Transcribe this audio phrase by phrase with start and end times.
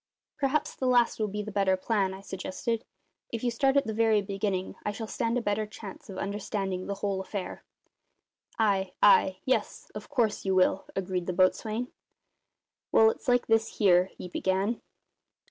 [0.39, 2.85] "Perhaps the last will be the better plan," I suggested.
[3.29, 6.87] "If you start at the very beginning I shall stand a better chance of understanding
[6.87, 7.63] the whole affair."
[8.57, 11.89] "Ay, ay; yes, of course you will," agreed the boatswain.
[12.91, 14.81] "Well, it's like this here," he began.